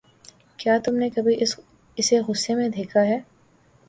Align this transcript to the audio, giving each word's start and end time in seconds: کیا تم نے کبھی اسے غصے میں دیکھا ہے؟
کیا 0.59 0.77
تم 0.85 0.95
نے 0.95 1.09
کبھی 1.09 1.35
اسے 1.97 2.19
غصے 2.27 2.55
میں 2.55 2.69
دیکھا 2.69 3.01
ہے؟ 3.01 3.19